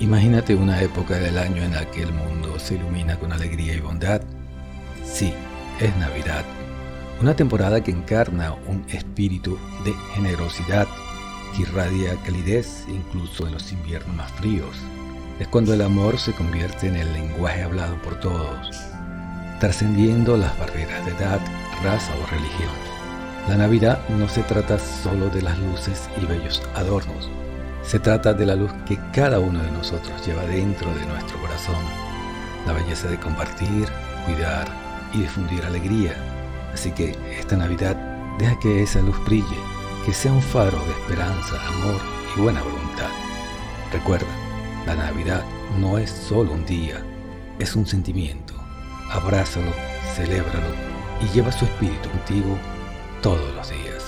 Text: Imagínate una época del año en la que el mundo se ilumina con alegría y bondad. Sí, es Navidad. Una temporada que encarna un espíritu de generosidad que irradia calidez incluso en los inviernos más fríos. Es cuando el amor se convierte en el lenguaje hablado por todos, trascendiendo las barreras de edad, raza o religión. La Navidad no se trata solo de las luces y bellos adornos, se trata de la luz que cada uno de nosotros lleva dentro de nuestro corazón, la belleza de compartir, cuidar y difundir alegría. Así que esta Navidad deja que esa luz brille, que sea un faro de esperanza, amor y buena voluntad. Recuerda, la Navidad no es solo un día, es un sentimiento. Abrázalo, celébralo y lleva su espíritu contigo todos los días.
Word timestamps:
Imagínate 0.00 0.54
una 0.54 0.80
época 0.80 1.18
del 1.18 1.36
año 1.36 1.62
en 1.62 1.72
la 1.72 1.84
que 1.90 2.02
el 2.02 2.10
mundo 2.10 2.58
se 2.58 2.76
ilumina 2.76 3.18
con 3.18 3.34
alegría 3.34 3.74
y 3.74 3.80
bondad. 3.80 4.22
Sí, 5.04 5.34
es 5.78 5.94
Navidad. 5.98 6.42
Una 7.20 7.36
temporada 7.36 7.82
que 7.82 7.90
encarna 7.90 8.54
un 8.66 8.82
espíritu 8.88 9.58
de 9.84 9.92
generosidad 10.14 10.88
que 11.54 11.62
irradia 11.62 12.16
calidez 12.24 12.86
incluso 12.88 13.46
en 13.46 13.52
los 13.52 13.70
inviernos 13.72 14.16
más 14.16 14.32
fríos. 14.32 14.74
Es 15.38 15.48
cuando 15.48 15.74
el 15.74 15.82
amor 15.82 16.18
se 16.18 16.32
convierte 16.32 16.88
en 16.88 16.96
el 16.96 17.12
lenguaje 17.12 17.62
hablado 17.62 18.00
por 18.00 18.18
todos, 18.20 18.70
trascendiendo 19.60 20.38
las 20.38 20.58
barreras 20.58 21.04
de 21.04 21.12
edad, 21.12 21.40
raza 21.84 22.12
o 22.14 22.26
religión. 22.30 22.72
La 23.48 23.56
Navidad 23.58 24.00
no 24.08 24.30
se 24.30 24.42
trata 24.44 24.78
solo 24.78 25.28
de 25.28 25.42
las 25.42 25.58
luces 25.58 26.08
y 26.22 26.24
bellos 26.24 26.62
adornos, 26.74 27.28
se 27.90 27.98
trata 27.98 28.32
de 28.32 28.46
la 28.46 28.54
luz 28.54 28.70
que 28.86 28.96
cada 29.12 29.40
uno 29.40 29.60
de 29.60 29.70
nosotros 29.72 30.24
lleva 30.24 30.44
dentro 30.44 30.94
de 30.94 31.04
nuestro 31.06 31.40
corazón, 31.40 31.82
la 32.64 32.72
belleza 32.72 33.08
de 33.08 33.18
compartir, 33.18 33.88
cuidar 34.24 34.68
y 35.12 35.22
difundir 35.22 35.64
alegría. 35.64 36.14
Así 36.72 36.92
que 36.92 37.18
esta 37.36 37.56
Navidad 37.56 37.96
deja 38.38 38.56
que 38.60 38.84
esa 38.84 39.00
luz 39.00 39.16
brille, 39.24 39.56
que 40.06 40.14
sea 40.14 40.32
un 40.32 40.40
faro 40.40 40.78
de 40.84 40.92
esperanza, 40.92 41.56
amor 41.66 42.00
y 42.36 42.40
buena 42.40 42.62
voluntad. 42.62 43.10
Recuerda, 43.92 44.28
la 44.86 44.94
Navidad 44.94 45.42
no 45.80 45.98
es 45.98 46.10
solo 46.10 46.52
un 46.52 46.64
día, 46.66 47.02
es 47.58 47.74
un 47.74 47.88
sentimiento. 47.88 48.54
Abrázalo, 49.10 49.72
celébralo 50.14 50.76
y 51.20 51.34
lleva 51.34 51.50
su 51.50 51.64
espíritu 51.64 52.08
contigo 52.08 52.56
todos 53.20 53.52
los 53.56 53.68
días. 53.68 53.99